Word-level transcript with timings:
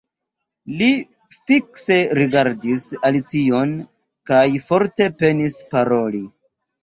Li 0.77 0.85
fikse 1.49 1.97
rigardis 2.19 2.87
Alicion 3.09 3.75
kaj 4.31 4.41
forte 4.71 5.09
penis 5.21 5.59
paroli. 5.75 6.23